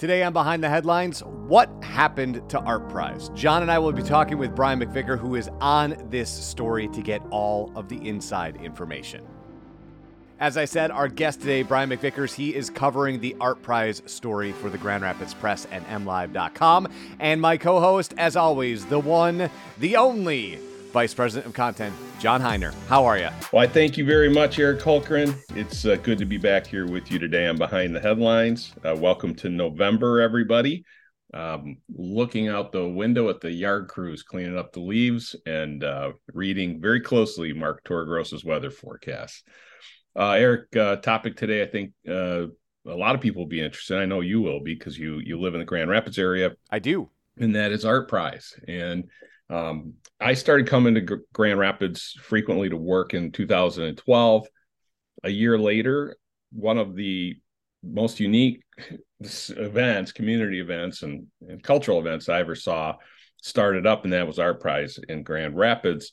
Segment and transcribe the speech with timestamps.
[0.00, 3.28] Today on Behind the Headlines, what happened to Art Prize?
[3.34, 7.02] John and I will be talking with Brian McVicar, who is on this story to
[7.02, 9.22] get all of the inside information.
[10.38, 14.52] As I said, our guest today, Brian McVicars, he is covering the Art Prize story
[14.52, 16.88] for the Grand Rapids Press and MLive.com.
[17.18, 20.58] And my co host, as always, the one, the only
[20.90, 22.74] Vice President of Content, John Hiner.
[22.88, 23.28] How are you?
[23.52, 25.36] Well, I thank you very much, Eric Hulkran.
[25.56, 28.74] It's uh, good to be back here with you today on Behind the Headlines.
[28.84, 30.84] Uh, welcome to November, everybody.
[31.32, 36.12] Um, looking out the window at the yard crews cleaning up the leaves and uh,
[36.32, 39.46] reading very closely Mark Torregrossa's weather forecast.
[40.18, 42.46] Uh, Eric, uh, topic today, I think uh,
[42.86, 43.98] a lot of people will be interested.
[43.98, 46.52] I know you will because you you live in the Grand Rapids area.
[46.68, 48.54] I do, and that is Art Prize.
[48.66, 49.04] And
[49.50, 54.46] um, I started coming to Grand Rapids frequently to work in 2012.
[55.24, 56.16] A year later,
[56.52, 57.36] one of the
[57.82, 58.62] most unique
[59.20, 62.94] events, community events, and, and cultural events I ever saw
[63.42, 66.12] started up, and that was Art Prize in Grand Rapids.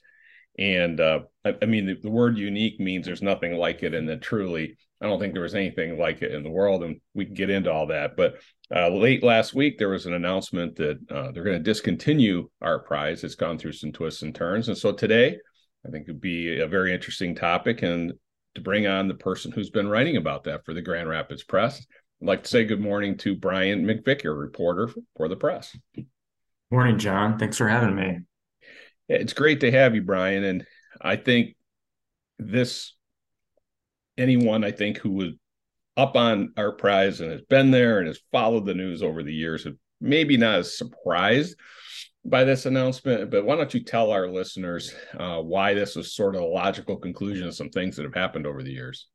[0.57, 4.09] And uh, I, I, mean, the, the, word unique means there's nothing like it, and
[4.09, 6.83] that truly, I don't think there was anything like it in the world.
[6.83, 8.17] And we can get into all that.
[8.17, 8.35] But
[8.75, 12.85] uh, late last week, there was an announcement that uh, they're going to discontinue Art
[12.85, 13.23] Prize.
[13.23, 14.67] It's gone through some twists and turns.
[14.67, 15.37] And so today,
[15.85, 18.13] I think it'd be a very interesting topic and
[18.55, 21.85] to bring on the person who's been writing about that for the Grand Rapids Press.
[22.21, 25.77] I'd like to say good morning to Brian McVicar, reporter for the press.
[26.71, 27.37] Morning, John.
[27.37, 28.21] Thanks for having me.
[29.07, 30.43] It's great to have you, Brian.
[30.43, 30.65] And
[30.99, 31.55] I think
[32.39, 32.95] this,
[34.17, 35.33] anyone I think who was
[35.95, 39.33] up on Art Prize and has been there and has followed the news over the
[39.33, 39.67] years,
[39.99, 41.55] maybe not as surprised
[42.23, 46.35] by this announcement, but why don't you tell our listeners uh, why this was sort
[46.35, 49.07] of a logical conclusion of some things that have happened over the years?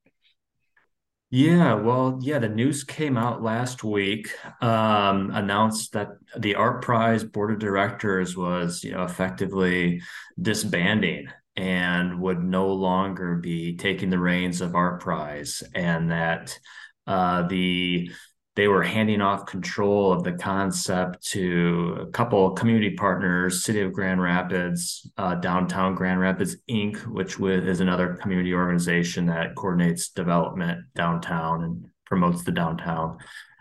[1.31, 4.31] Yeah, well, yeah, the news came out last week,
[4.61, 10.03] um, announced that the Art Prize board of directors was, you know, effectively
[10.41, 16.59] disbanding and would no longer be taking the reins of Art Prize, and that
[17.07, 18.11] uh, the
[18.55, 23.93] they were handing off control of the concept to a couple community partners city of
[23.93, 26.97] grand rapids uh, downtown grand rapids inc.
[27.07, 33.17] which is another community organization that coordinates development downtown and promotes the downtown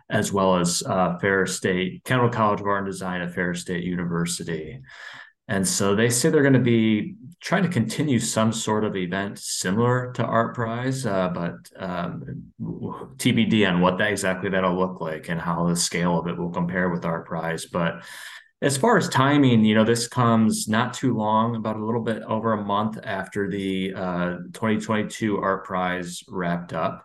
[0.10, 3.84] as well as uh, ferris state kendall college of art and design at ferris state
[3.84, 4.82] university.
[5.48, 9.40] And so they say they're going to be trying to continue some sort of event
[9.40, 15.28] similar to Art Prize, uh, but um, TBD on what that exactly that'll look like
[15.28, 17.66] and how the scale of it will compare with Art Prize.
[17.66, 18.04] But
[18.62, 22.22] as far as timing, you know, this comes not too long, about a little bit
[22.22, 27.04] over a month after the uh, 2022 Art Prize wrapped up.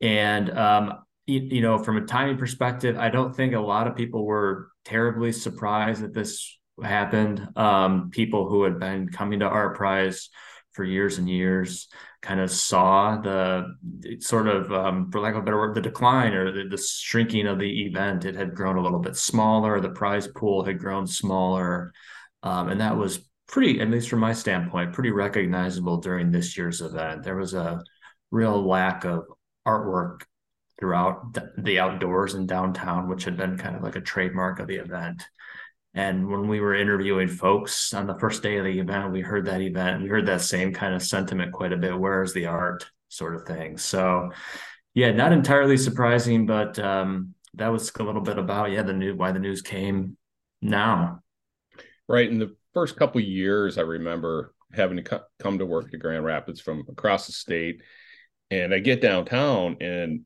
[0.00, 0.94] And, um,
[1.26, 5.32] you, know, from a timing perspective, I don't think a lot of people were terribly
[5.32, 7.46] surprised that this happened.
[7.56, 10.28] Um, people who had been coming to Art Prize
[10.72, 11.88] for years and years
[12.22, 13.74] kind of saw the
[14.20, 17.46] sort of, um, for lack of a better word, the decline or the, the, shrinking
[17.46, 18.24] of the event.
[18.24, 19.80] It had grown a little bit smaller.
[19.80, 21.92] The prize pool had grown smaller.
[22.42, 26.82] Um, and that was pretty, at least from my standpoint, pretty recognizable during this year's
[26.82, 27.22] event.
[27.22, 27.82] There was a
[28.30, 29.24] real lack of
[29.66, 30.22] artwork
[30.78, 34.76] throughout the outdoors and downtown, which had been kind of like a trademark of the
[34.76, 35.22] event.
[35.94, 39.46] And when we were interviewing folks on the first day of the event, we heard
[39.46, 41.98] that event, we heard that same kind of sentiment quite a bit.
[41.98, 43.76] Where's the art sort of thing?
[43.76, 44.30] So,
[44.94, 49.16] yeah, not entirely surprising, but um, that was a little bit about, yeah, the news,
[49.16, 50.16] why the news came
[50.62, 51.22] now.
[52.08, 52.30] Right.
[52.30, 56.24] In the first couple years, I remember having to co- come to work at Grand
[56.24, 57.82] Rapids from across the state.
[58.50, 60.22] And I get downtown and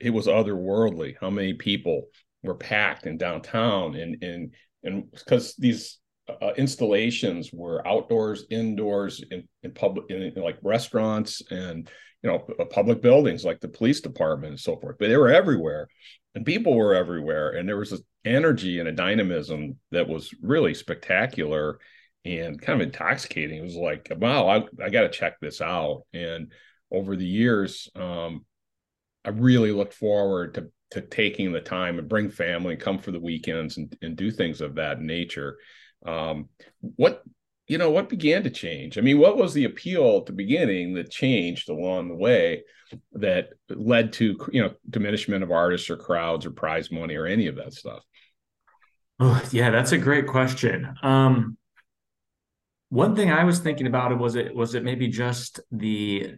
[0.00, 2.08] it was otherworldly how many people
[2.42, 5.98] were packed in downtown and, and and because these
[6.28, 11.88] uh, installations were outdoors, indoors, in, in public, in, in, like restaurants and
[12.22, 12.38] you know
[12.70, 14.96] public buildings like the police department and so forth.
[14.98, 15.88] But they were everywhere,
[16.34, 20.74] and people were everywhere, and there was an energy and a dynamism that was really
[20.74, 21.78] spectacular
[22.24, 23.58] and kind of intoxicating.
[23.58, 26.02] It was like, wow, I, I got to check this out.
[26.12, 26.52] And
[26.90, 28.44] over the years, um,
[29.24, 33.10] I really looked forward to to taking the time and bring family, and come for
[33.10, 35.58] the weekends and, and do things of that nature.
[36.04, 36.48] Um,
[36.80, 37.22] what
[37.68, 38.96] you know, what began to change?
[38.96, 42.62] I mean, what was the appeal at the beginning that changed along the way
[43.14, 47.48] that led to you know diminishment of artists or crowds or prize money or any
[47.48, 48.02] of that stuff?
[49.18, 50.94] Oh, yeah, that's a great question.
[51.02, 51.56] Um,
[52.90, 56.36] one thing I was thinking about it was it was it maybe just the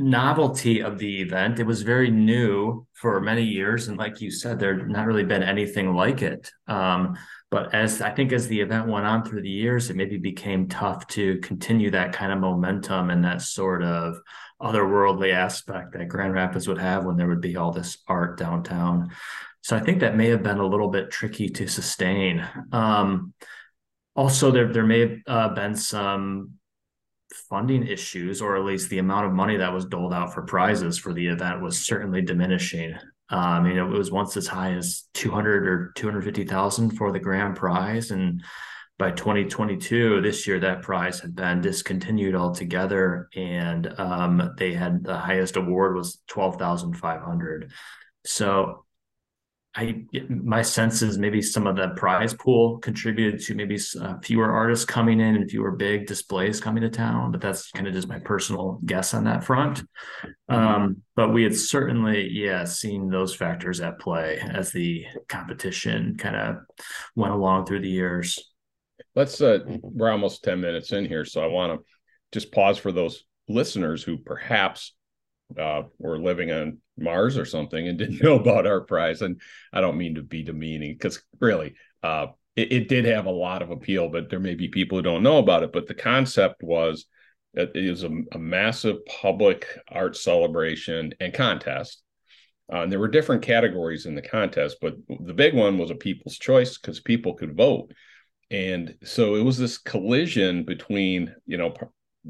[0.00, 1.60] novelty of the event.
[1.60, 5.42] It was very new for many years, and like you said, there not really been
[5.42, 6.50] anything like it.
[6.66, 7.16] Um,
[7.50, 10.68] but as I think as the event went on through the years, it maybe became
[10.68, 14.20] tough to continue that kind of momentum and that sort of
[14.62, 19.10] otherworldly aspect that Grand Rapids would have when there would be all this art downtown.
[19.62, 22.46] So I think that may have been a little bit tricky to sustain.
[22.72, 23.34] Um,
[24.14, 26.59] also, there there may have uh, been some
[27.48, 30.98] funding issues, or at least the amount of money that was doled out for prizes
[30.98, 32.94] for the event was certainly diminishing.
[33.30, 37.56] Um, you know, it was once as high as 200 or 250,000 for the grand
[37.56, 38.10] prize.
[38.10, 38.42] And
[38.98, 43.28] by 2022, this year, that prize had been discontinued altogether.
[43.36, 47.72] And um, they had the highest award was 12,500.
[48.24, 48.84] So
[49.72, 54.50] I my sense is maybe some of the prize pool contributed to maybe uh, fewer
[54.50, 58.08] artists coming in and fewer big displays coming to town, but that's kind of just
[58.08, 59.82] my personal guess on that front.
[60.48, 66.34] Um, but we had certainly, yeah, seen those factors at play as the competition kind
[66.34, 66.56] of
[67.14, 68.52] went along through the years.
[69.14, 71.86] Let's uh, we're almost ten minutes in here, so I want to
[72.32, 74.94] just pause for those listeners who perhaps
[75.56, 79.22] uh, were living on Mars or something and didn't know about Art Prize.
[79.22, 79.40] And
[79.72, 83.62] I don't mean to be demeaning because really, uh, it, it, did have a lot
[83.62, 85.72] of appeal, but there may be people who don't know about it.
[85.72, 87.06] But the concept was
[87.54, 92.02] that it was a, a massive public art celebration and contest.
[92.72, 95.94] Uh, and there were different categories in the contest, but the big one was a
[95.94, 97.92] people's choice because people could vote.
[98.50, 101.74] And so it was this collision between, you know,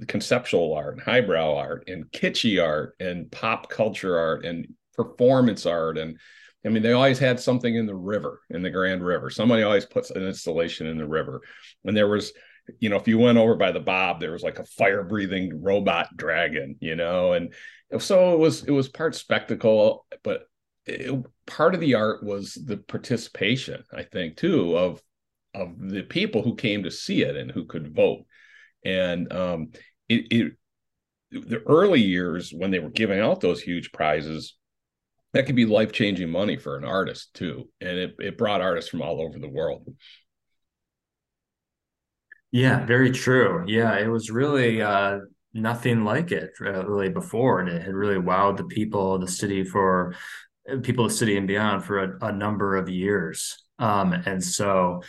[0.07, 5.99] conceptual art and highbrow art and kitschy art and pop culture art and performance art
[5.99, 6.19] and
[6.65, 9.31] I mean, they always had something in the river, in the Grand River.
[9.31, 11.41] Somebody always puts an installation in the river.
[11.85, 12.33] And there was,
[12.79, 15.63] you know, if you went over by the Bob, there was like a fire breathing
[15.63, 17.55] robot dragon, you know, and
[17.99, 20.43] so it was it was part spectacle, but
[20.87, 25.03] it, part of the art was the participation, I think, too, of
[25.55, 28.25] of the people who came to see it and who could vote
[28.85, 29.71] and um,
[30.09, 30.53] it, it
[31.31, 34.57] the early years when they were giving out those huge prizes
[35.33, 37.69] that could be life changing money for an artist too.
[37.81, 39.87] And it, it brought artists from all over the world.
[42.51, 43.65] Yeah very true.
[43.67, 45.19] Yeah it was really uh,
[45.55, 47.61] nothing like it uh, really before.
[47.61, 50.15] And it had really wowed the people the city for
[50.83, 53.65] people of the city and beyond for a, a number of years.
[53.79, 55.03] Um, and so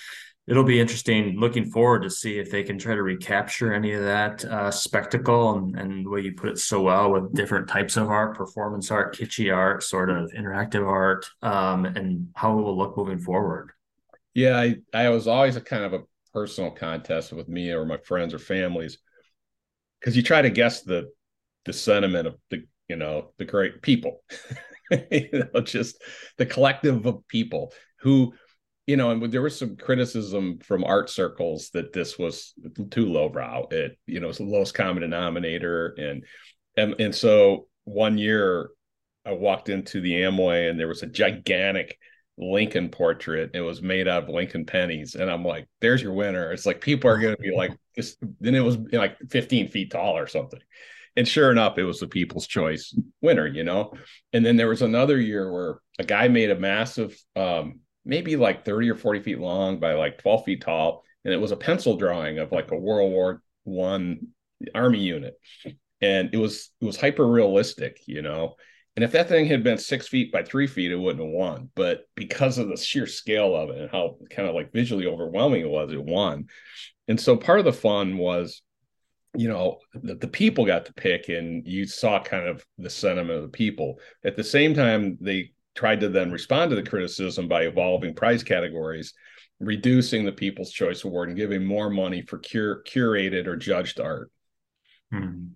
[0.48, 4.04] it'll be interesting looking forward to see if they can try to recapture any of
[4.04, 7.98] that uh, spectacle and, and the way you put it so well with different types
[7.98, 12.78] of art performance art kitschy art sort of interactive art um, and how it will
[12.78, 13.72] look moving forward.
[14.34, 16.04] Yeah I, I was always a kind of a
[16.34, 18.98] personal contest with me or my friends or families
[20.00, 21.10] because you try to guess the
[21.66, 24.24] the sentiment of the you know the great people.
[25.10, 26.04] You know just
[26.38, 27.72] the collective of people
[28.02, 28.34] who
[28.92, 32.54] you know, and there was some criticism from art circles that this was
[32.90, 33.68] too lowbrow.
[33.72, 36.26] It, you know, it's the lowest common denominator, and
[36.76, 38.72] and and so one year
[39.26, 41.98] I walked into the Amway and there was a gigantic
[42.38, 43.52] Lincoln portrait.
[43.54, 46.82] It was made out of Lincoln pennies, and I'm like, "There's your winner." It's like
[46.82, 50.28] people are going to be like, "This." Then it was like 15 feet tall or
[50.28, 50.60] something,
[51.16, 53.48] and sure enough, it was the People's Choice winner.
[53.48, 53.94] You know,
[54.34, 58.66] and then there was another year where a guy made a massive um, maybe like
[58.66, 61.04] 30 or 40 feet long by like 12 feet tall.
[61.24, 64.28] And it was a pencil drawing of like a World War One
[64.74, 65.36] army unit.
[66.02, 68.56] And it was it was hyper realistic, you know.
[68.96, 71.70] And if that thing had been six feet by three feet, it wouldn't have won.
[71.76, 75.62] But because of the sheer scale of it and how kind of like visually overwhelming
[75.62, 76.48] it was, it won.
[77.08, 78.62] And so part of the fun was,
[79.36, 83.38] you know, that the people got to pick and you saw kind of the sentiment
[83.38, 84.00] of the people.
[84.26, 88.44] At the same time, they tried to then respond to the criticism by evolving prize
[88.44, 89.14] categories,
[89.60, 94.32] reducing the People's Choice Award and giving more money for cur- curated or judged art.
[95.12, 95.50] Hmm.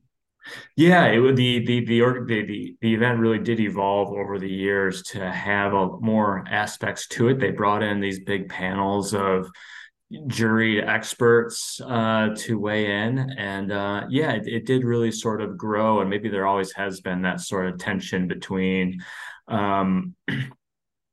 [0.76, 5.02] Yeah, it would the the the, the the event really did evolve over the years
[5.04, 7.40] to have a, more aspects to it.
[7.40, 9.50] They brought in these big panels of
[10.28, 15.58] jury experts uh, to weigh in, and uh, yeah, it, it did really sort of
[15.58, 16.02] grow.
[16.02, 19.00] And maybe there always has been that sort of tension between
[19.48, 20.16] um,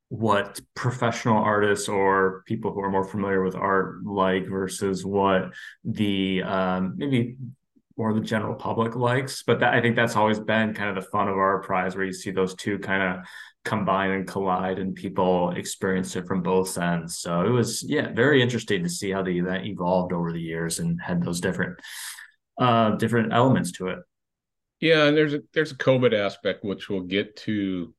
[0.09, 5.53] what professional artists or people who are more familiar with art like versus what
[5.85, 7.37] the um, maybe
[7.97, 9.43] more the general public likes.
[9.43, 12.05] But that, I think that's always been kind of the fun of art prize, where
[12.05, 13.27] you see those two kind of
[13.65, 17.19] combine and collide, and people experience it from both ends.
[17.19, 20.79] So it was, yeah, very interesting to see how the event evolved over the years
[20.79, 21.79] and had those different,
[22.59, 23.99] uh, different elements to it.
[24.81, 27.95] Yeah, and there's a there's a COVID aspect which we'll get to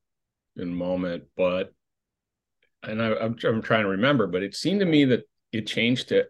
[0.58, 1.74] in a moment, but
[2.84, 6.10] and I, I'm I'm trying to remember, but it seemed to me that it changed
[6.10, 6.26] to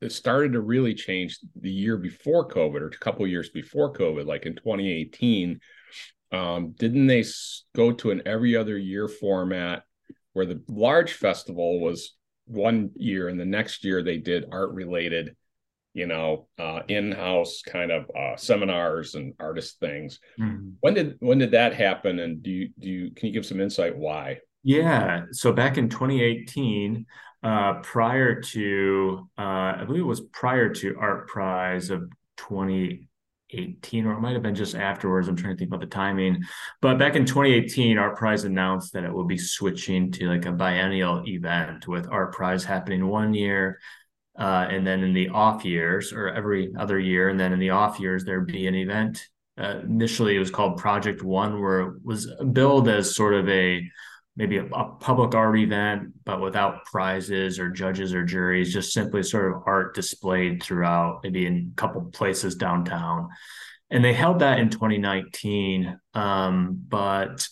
[0.00, 4.26] it started to really change the year before COVID or a couple years before COVID,
[4.26, 5.60] like in 2018.
[6.32, 7.24] Um, didn't they
[7.76, 9.84] go to an every other year format
[10.32, 12.16] where the large festival was
[12.46, 15.36] one year and the next year they did art related
[15.94, 20.18] you know uh, in-house kind of uh, seminars and artist things.
[20.38, 20.70] Mm-hmm.
[20.80, 22.18] when did when did that happen?
[22.18, 24.38] And do you do you can you give some insight why?
[24.62, 25.24] Yeah.
[25.32, 27.06] So back in 2018
[27.42, 34.12] uh, prior to uh, i believe it was prior to art prize of 2018 or
[34.12, 35.28] it might have been just afterwards.
[35.28, 36.42] I'm trying to think about the timing.
[36.80, 40.52] But back in 2018 art prize announced that it will be switching to like a
[40.52, 43.78] biennial event with art prize happening one year
[44.38, 47.70] uh, and then in the off years or every other year and then in the
[47.70, 49.26] off years there'd be an event.
[49.58, 53.82] Uh, initially it was called project one where it was billed as sort of a
[54.34, 59.22] maybe a, a, public art event but without prizes or judges or juries just simply
[59.22, 63.28] sort of art displayed throughout maybe in a couple places downtown.
[63.90, 67.46] And they held that in 2019 um, but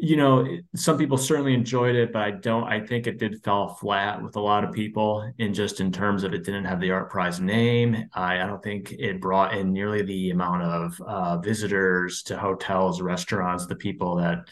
[0.00, 2.64] you know, some people certainly enjoyed it, but I don't.
[2.64, 6.22] I think it did fall flat with a lot of people, in just in terms
[6.22, 8.08] of it didn't have the art prize name.
[8.14, 13.00] I, I don't think it brought in nearly the amount of uh, visitors to hotels,
[13.00, 14.48] restaurants, the people that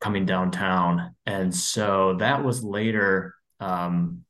[0.00, 4.22] coming downtown, and so that was later um,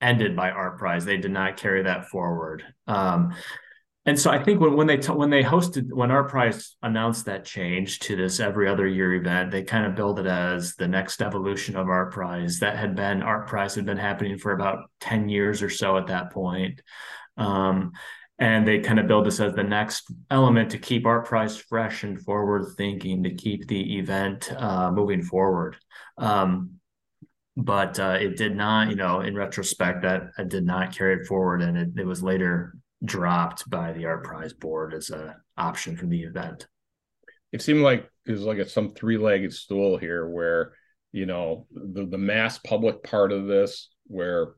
[0.00, 1.04] ended by art prize.
[1.04, 2.64] They did not carry that forward.
[2.88, 3.32] Um,
[4.06, 7.26] and so I think when, when they t- when they hosted when Art Prize announced
[7.26, 10.86] that change to this every other year event, they kind of billed it as the
[10.86, 12.60] next evolution of Art Prize.
[12.60, 16.06] That had been Art Prize had been happening for about ten years or so at
[16.06, 16.80] that point.
[17.36, 17.92] Um,
[18.38, 22.04] and they kind of build this as the next element to keep Art Prize fresh
[22.04, 25.76] and forward thinking to keep the event uh, moving forward.
[26.18, 26.72] Um,
[27.56, 31.62] but uh, it did not, you know, in retrospect, that did not carry it forward,
[31.62, 36.06] and it, it was later dropped by the art prize board as a option for
[36.06, 36.66] the event.
[37.52, 40.72] It seemed like it was like a, some three-legged stool here where
[41.12, 44.54] you know the the mass public part of this where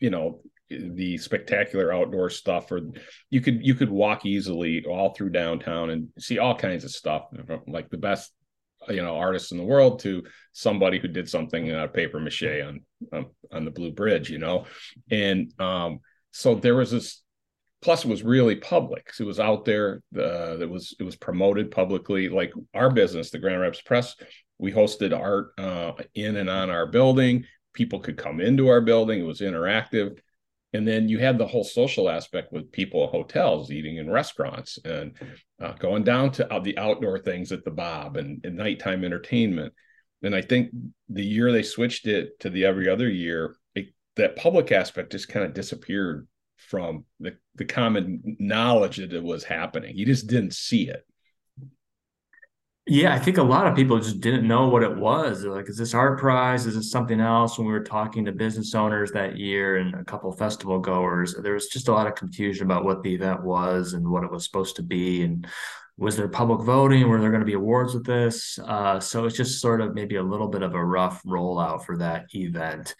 [0.00, 2.80] you know the spectacular outdoor stuff or
[3.30, 7.26] you could you could walk easily all through downtown and see all kinds of stuff
[7.66, 8.32] like the best
[8.88, 10.22] you know artists in the world to
[10.52, 12.80] somebody who did something uh, paper mache on,
[13.12, 14.64] on on the blue bridge you know
[15.10, 16.00] and um
[16.32, 17.22] so there was this
[17.82, 19.10] plus it was really public.
[19.18, 22.28] It was out there uh, it was it was promoted publicly.
[22.28, 24.16] Like our business the grand rapids press
[24.58, 27.44] we hosted art uh, in and on our building.
[27.74, 29.20] People could come into our building.
[29.20, 30.18] It was interactive.
[30.74, 34.78] And then you had the whole social aspect with people at hotels eating in restaurants
[34.84, 35.14] and
[35.60, 39.74] uh, going down to uh, the outdoor things at the bob and, and nighttime entertainment.
[40.22, 40.70] And i think
[41.08, 45.28] the year they switched it to the every other year it, that public aspect just
[45.28, 46.28] kind of disappeared
[46.72, 49.94] from the, the common knowledge that it was happening.
[49.94, 51.06] You just didn't see it.
[52.86, 55.42] Yeah, I think a lot of people just didn't know what it was.
[55.42, 56.64] They're like, is this art prize?
[56.64, 57.58] Is this something else?
[57.58, 61.52] When we were talking to business owners that year and a couple festival goers, there
[61.52, 64.44] was just a lot of confusion about what the event was and what it was
[64.46, 65.24] supposed to be.
[65.24, 65.46] And
[65.98, 67.06] was there public voting?
[67.06, 68.58] Were there going to be awards with this?
[68.58, 71.98] Uh, so it's just sort of maybe a little bit of a rough rollout for
[71.98, 72.94] that event.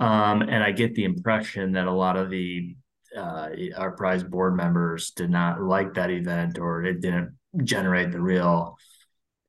[0.00, 2.74] Um, and I get the impression that a lot of the
[3.16, 8.20] uh, Art Prize board members did not like that event or it didn't generate the
[8.20, 8.76] real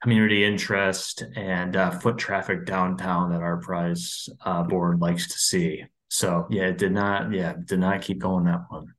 [0.01, 5.85] community interest and uh, foot traffic downtown that Art Prize uh, board likes to see.
[6.09, 7.31] So yeah, it did not.
[7.31, 8.93] Yeah, did not keep going that one.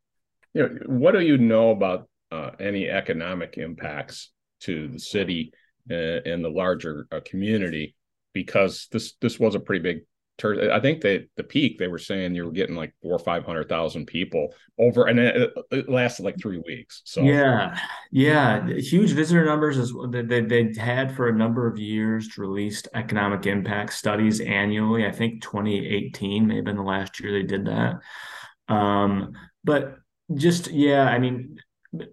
[0.54, 5.52] You know, what do you know about uh, any economic impacts to the city
[5.88, 7.94] and, and the larger uh, community?
[8.32, 9.98] Because this this was a pretty big
[10.42, 13.44] I think that the peak they were saying you were getting like four or five
[13.44, 17.02] hundred thousand people over, and it, it, lasted like three weeks.
[17.04, 17.78] So yeah,
[18.10, 22.88] yeah, huge visitor numbers is that they they had for a number of years released
[22.94, 25.06] economic impact studies annually.
[25.06, 28.00] I think 2018 may have been the last year they did that.
[28.68, 29.98] Um, but
[30.34, 31.58] just yeah, I mean,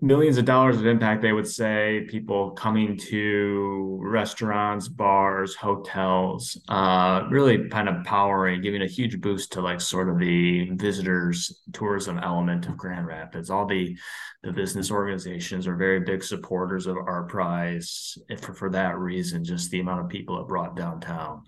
[0.02, 7.24] millions of dollars of impact they would say people coming to restaurants bars hotels uh,
[7.30, 12.20] really kind of powering giving a huge boost to like sort of the visitors tourism
[12.20, 13.50] element of grand rapids.
[13.50, 13.98] All the
[14.44, 19.70] the business organizations are very big supporters of art prize for, for that reason just
[19.72, 21.44] the amount of people it brought downtown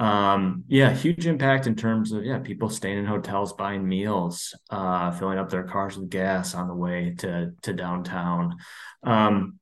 [0.00, 5.10] Um, yeah, huge impact in terms of yeah, people staying in hotels, buying meals, uh,
[5.10, 8.56] filling up their cars with gas on the way to to downtown.
[9.02, 9.58] Um,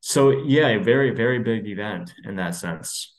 [0.00, 3.14] so yeah, a very very big event in that sense.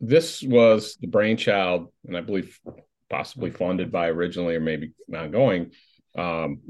[0.00, 2.58] This was the brainchild, and I believe
[3.10, 5.72] possibly funded by originally or maybe ongoing
[6.16, 6.60] um,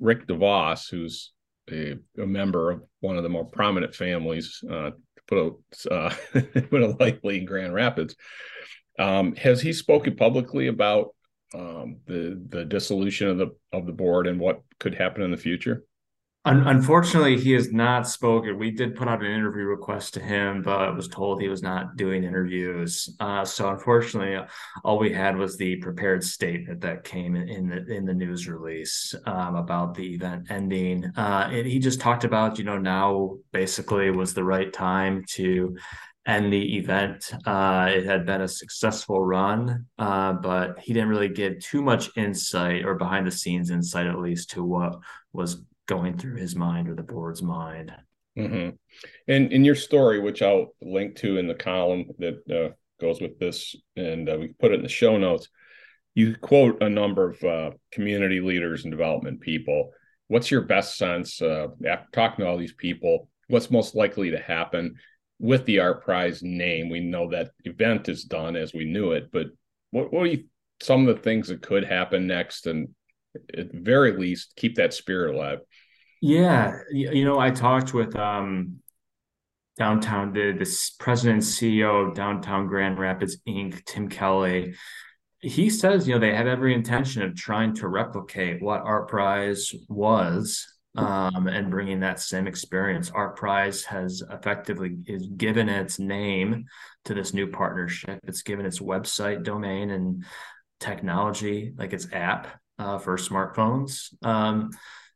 [0.00, 1.32] Rick DeVos, who's
[1.70, 4.90] a, a, member of one of the more prominent families, uh,
[5.28, 8.16] put a uh, put a lightly in Grand Rapids.
[8.98, 11.14] Um, has he spoken publicly about
[11.54, 15.36] um, the the dissolution of the of the board and what could happen in the
[15.36, 15.84] future?
[16.44, 18.58] Unfortunately, he has not spoken.
[18.58, 21.96] We did put out an interview request to him, but was told he was not
[21.96, 23.14] doing interviews.
[23.20, 24.46] Uh, so unfortunately,
[24.84, 29.14] all we had was the prepared statement that came in the in the news release
[29.26, 31.04] um, about the event ending.
[31.16, 35.76] Uh, and he just talked about, you know, now basically was the right time to
[36.26, 37.32] end the event.
[37.46, 42.10] Uh, it had been a successful run, uh, but he didn't really give too much
[42.16, 44.94] insight or behind the scenes insight, at least, to what
[45.32, 47.90] was going through his mind or the board's mind.
[48.38, 48.76] Mm-hmm.
[49.26, 53.40] And in your story, which I'll link to in the column that uh, goes with
[53.40, 55.48] this, and uh, we put it in the show notes,
[56.14, 59.90] you quote a number of uh, community leaders and development people.
[60.28, 63.28] What's your best sense after talking to all these people?
[63.48, 64.96] What's most likely to happen
[65.38, 66.90] with the Art Prize name?
[66.90, 69.46] We know that event is done as we knew it, but
[69.90, 70.44] what, what are you,
[70.80, 72.88] some of the things that could happen next, and
[73.56, 75.60] at very least, keep that spirit alive?
[76.20, 78.80] Yeah, you know, I talked with um,
[79.76, 83.84] downtown the the president and CEO of Downtown Grand Rapids Inc.
[83.84, 84.74] Tim Kelly.
[85.40, 89.72] He says, you know, they have every intention of trying to replicate what Art Prize
[89.88, 90.66] was
[90.96, 93.10] um, and bringing that same experience.
[93.14, 96.64] Art Prize has effectively is given its name
[97.04, 98.18] to this new partnership.
[98.24, 100.24] It's given its website domain and
[100.80, 104.12] technology, like its app uh, for smartphones.
[104.24, 104.70] Um,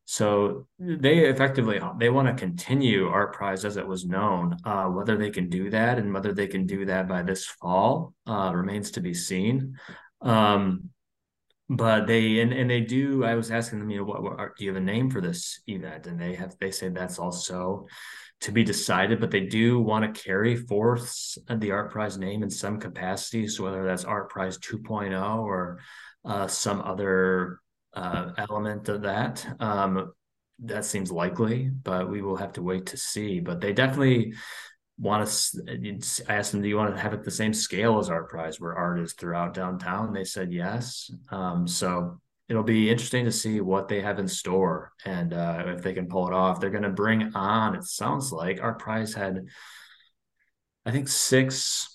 [0.05, 4.57] so they effectively they want to continue Art Prize as it was known.
[4.65, 8.13] Uh, whether they can do that and whether they can do that by this fall
[8.27, 9.79] uh, remains to be seen.
[10.21, 10.91] Um,
[11.69, 13.25] but they and, and they do.
[13.25, 15.61] I was asking them, you know, what, what do you have a name for this
[15.67, 16.07] event?
[16.07, 17.87] And they have they say that's also
[18.41, 19.21] to be decided.
[19.21, 23.47] But they do want to carry forth the Art Prize name in some capacity.
[23.49, 25.79] So whether that's Art Prize 2.0 or
[26.25, 27.61] uh, some other
[27.95, 29.47] uh, element of that.
[29.61, 30.13] Um,
[30.65, 33.41] that seems likely, but we will have to wait to see.
[33.41, 34.35] But they definitely
[34.99, 36.25] want to.
[36.29, 38.61] I asked them, "Do you want to have it the same scale as Art Prize,
[38.61, 41.11] where art is throughout downtown?" They said yes.
[41.31, 45.83] Um, so it'll be interesting to see what they have in store and uh, if
[45.83, 46.61] they can pull it off.
[46.61, 47.75] They're going to bring on.
[47.75, 49.47] It sounds like Art Prize had,
[50.85, 51.92] I think, six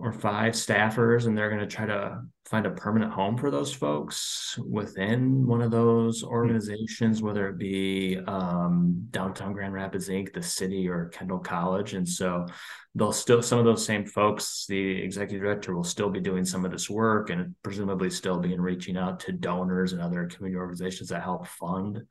[0.00, 3.74] or five staffers and they're going to try to find a permanent home for those
[3.74, 6.28] folks within one of those hmm.
[6.28, 10.32] organizations whether it be um, downtown grand rapids inc.
[10.32, 11.94] the city or kendall college.
[11.94, 12.46] And so
[12.94, 16.64] they'll still some of those same folks the executive director will still be doing some
[16.64, 21.08] of this work and presumably still be reaching out to donors and other community organizations
[21.08, 22.02] that help fund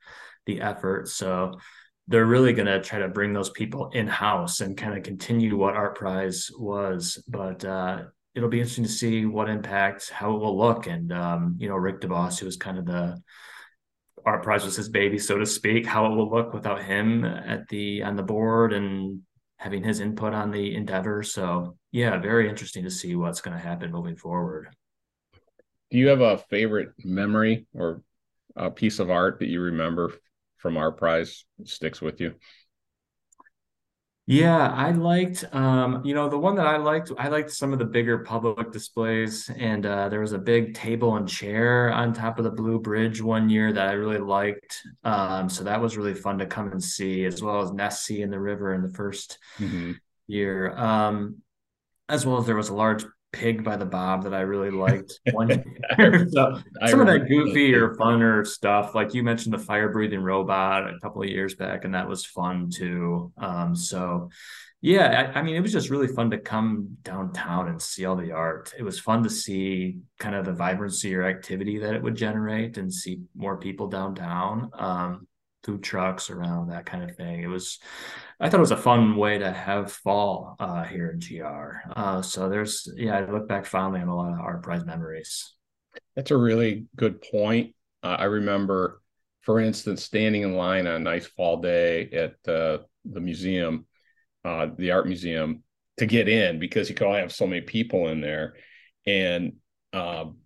[0.46, 1.08] the effort.
[1.08, 1.58] So
[2.08, 5.56] they're really going to try to bring those people in house and kind of continue
[5.56, 7.22] what Art Prize was.
[7.28, 10.86] But uh, it'll be interesting to see what impact, how it will look.
[10.86, 13.22] And, um, you know, Rick DeVos, who was kind of the
[14.24, 17.68] Art Prize was his baby, so to speak, how it will look without him at
[17.68, 19.20] the on the board and
[19.58, 21.22] having his input on the endeavor.
[21.22, 24.68] So yeah, very interesting to see what's going to happen moving forward.
[25.90, 28.02] Do you have a favorite memory or
[28.56, 30.12] a piece of art that you remember
[30.58, 32.34] from Art Prize sticks with you?
[34.30, 37.78] Yeah, I liked, um, you know, the one that I liked, I liked some of
[37.78, 39.50] the bigger public displays.
[39.56, 43.22] And uh, there was a big table and chair on top of the Blue Bridge
[43.22, 44.82] one year that I really liked.
[45.02, 48.30] Um, so that was really fun to come and see, as well as Nessie in
[48.30, 49.92] the river in the 1st mm-hmm.
[50.26, 50.76] year.
[50.76, 51.36] Um,
[52.10, 55.20] as well as there was a large Pig by the Bob that I really liked
[55.32, 55.48] one
[55.98, 56.26] year.
[56.30, 60.88] so some of that goofy or funner stuff, like you mentioned the fire breathing robot
[60.88, 63.32] a couple of years back, and that was fun too.
[63.38, 64.30] Um, so
[64.80, 68.14] yeah, I, I, mean, it was just really fun to come downtown and see all
[68.14, 68.72] the art.
[68.78, 72.78] It was fun to see kind of the vibrancy or activity that it would generate
[72.78, 74.70] and see more people downtown.
[74.74, 75.26] Um,
[75.68, 77.42] food trucks around that kind of thing.
[77.42, 77.78] It was,
[78.40, 81.92] I thought it was a fun way to have fall uh, here in GR.
[81.94, 85.52] Uh, so there's, yeah, I look back fondly on a lot of Art Prize memories.
[86.16, 87.74] That's a really good point.
[88.02, 89.02] Uh, I remember,
[89.42, 93.86] for instance, standing in line on a nice fall day at uh, the museum,
[94.46, 95.62] uh, the art museum,
[95.98, 98.54] to get in because you could only have so many people in there.
[99.06, 99.56] And
[99.92, 100.38] um,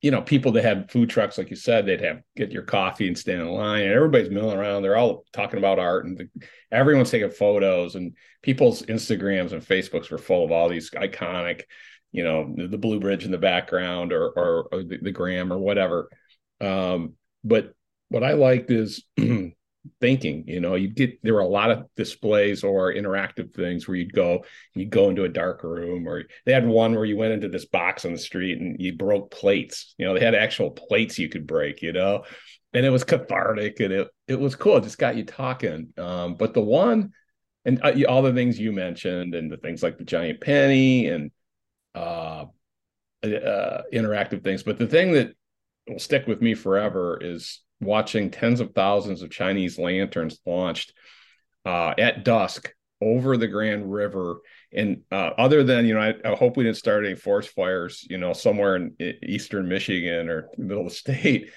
[0.00, 3.08] you know, people that had food trucks, like you said, they'd have get your coffee
[3.08, 4.82] and stand in line, and everybody's milling around.
[4.82, 6.28] They're all talking about art, and the,
[6.70, 7.96] everyone's taking photos.
[7.96, 11.62] And people's Instagrams and Facebooks were full of all these iconic,
[12.12, 15.58] you know, the, Blue Bridge in the background, or or, or the, the Graham, or
[15.58, 16.08] whatever.
[16.60, 17.74] Um, but
[18.08, 19.04] what I liked is
[20.00, 23.96] thinking you know you get there were a lot of displays or interactive things where
[23.96, 27.32] you'd go you'd go into a dark room or they had one where you went
[27.32, 30.70] into this box on the street and you broke plates you know they had actual
[30.70, 32.24] plates you could break you know?
[32.74, 34.76] And it was cathartic and it it was cool.
[34.76, 35.92] It just got you talking.
[35.96, 37.12] Um, but the one
[37.64, 41.30] and uh, all the things you mentioned and the things like the giant penny and
[41.94, 42.44] uh,
[43.24, 44.62] uh interactive things.
[44.62, 45.32] But the thing that
[45.88, 50.92] will stick with me forever is watching tens of thousands of Chinese lanterns launched
[51.64, 54.40] uh, at dusk over the Grand River.
[54.72, 58.04] And uh, other than, you know, I, I, hope we didn't start any forest fires,
[58.10, 61.50] you know, somewhere in, eastern Michigan or middle of the state.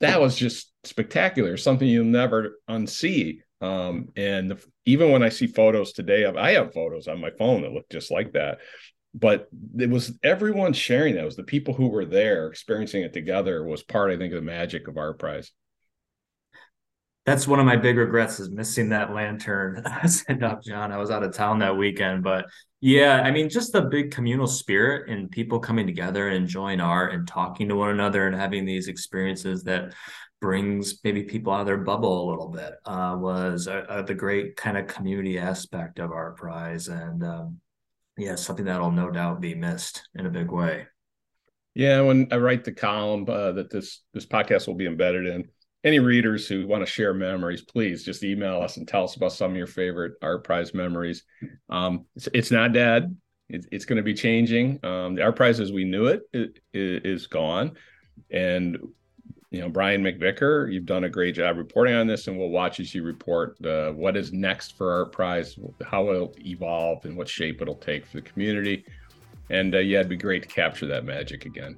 [0.00, 3.38] That was just spectacular, something you'll never unsee.
[3.62, 7.30] Um, and the, even when I see photos today of, I have photos on my
[7.30, 8.58] phone that look just like that
[9.18, 9.48] but
[9.78, 11.22] it was everyone sharing that.
[11.22, 14.36] It was the people who were there experiencing it together was part, I think, of
[14.36, 15.52] the magic of Art Prize.
[17.24, 20.92] That's one of my big regrets is missing that lantern send up, John.
[20.92, 22.46] I was out of town that weekend, but
[22.80, 27.14] yeah, I mean, just the big communal spirit and people coming together and enjoying art
[27.14, 29.94] and talking to one another and having these experiences that
[30.40, 34.14] brings maybe people out of their bubble a little bit uh, was uh, uh, the
[34.14, 36.88] great kind of community aspect of Art Prize.
[36.88, 37.60] And um,
[38.16, 40.86] yeah, something that'll no doubt be missed in a big way.
[41.74, 45.48] Yeah, when I write the column uh, that this this podcast will be embedded in,
[45.84, 49.32] any readers who want to share memories, please just email us and tell us about
[49.32, 51.22] some of your favorite art prize memories.
[51.70, 53.16] Um, it's, it's not dead.
[53.48, 54.84] It's, it's going to be changing.
[54.84, 57.76] Um, the art prize as we knew it is, is gone,
[58.30, 58.78] and
[59.50, 62.80] you know, Brian McVicar, you've done a great job reporting on this, and we'll watch
[62.80, 67.28] as you report uh, what is next for Art Prize, how it'll evolve, and what
[67.28, 68.84] shape it'll take for the community.
[69.50, 71.76] And uh, yeah, it'd be great to capture that magic again.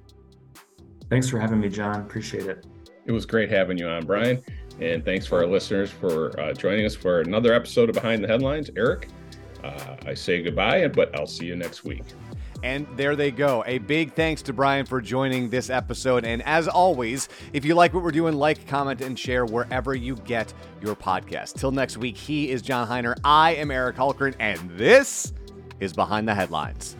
[1.10, 2.00] Thanks for having me, John.
[2.00, 2.66] Appreciate it.
[3.04, 4.42] It was great having you on, Brian.
[4.80, 8.28] And thanks for our listeners for uh, joining us for another episode of Behind the
[8.28, 8.70] Headlines.
[8.76, 9.08] Eric,
[9.64, 12.04] uh, I say goodbye, but I'll see you next week.
[12.62, 13.62] And there they go.
[13.66, 16.24] A big thanks to Brian for joining this episode.
[16.24, 20.16] And as always, if you like what we're doing, like, comment, and share wherever you
[20.16, 21.54] get your podcast.
[21.54, 23.16] Till next week, he is John Hiner.
[23.22, 25.32] I am Eric Hulkran, and this
[25.78, 26.96] is Behind the Headlines.